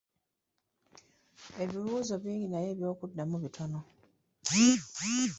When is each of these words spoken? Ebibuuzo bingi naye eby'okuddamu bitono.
Ebibuuzo 1.61 2.13
bingi 2.23 2.47
naye 2.49 2.67
eby'okuddamu 2.73 3.35
bitono. 3.43 3.79